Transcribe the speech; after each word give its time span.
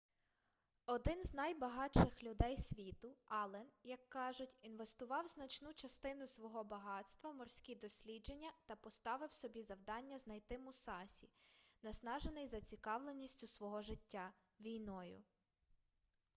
один 0.87 1.23
з 1.23 1.33
найбагатших 1.33 2.23
людей 2.23 2.57
світу 2.57 3.15
аллен 3.25 3.67
як 3.83 4.09
кажуть 4.09 4.57
інвестував 4.61 5.27
значну 5.27 5.73
частину 5.73 6.27
свого 6.27 6.63
багатства 6.63 7.31
в 7.31 7.35
морські 7.35 7.75
дослідження 7.75 8.51
та 8.65 8.75
поставив 8.75 9.31
собі 9.31 9.63
завдання 9.63 10.17
знайти 10.17 10.57
мусасі 10.57 11.29
наснажений 11.83 12.47
зацікавленістю 12.47 13.47
свого 13.47 13.81
життя 13.81 14.33
війною 14.59 15.23